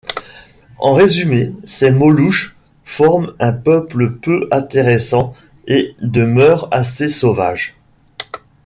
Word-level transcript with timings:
En 0.79 0.93
résumé, 0.93 1.53
ces 1.63 1.91
Molouches 1.91 2.55
forment 2.85 3.35
un 3.37 3.53
peuple 3.53 4.09
peu 4.13 4.47
intéressant 4.51 5.35
et 5.67 5.95
de 6.01 6.23
mœurs 6.25 6.67
assez 6.71 7.07
sauvages. 7.07 7.75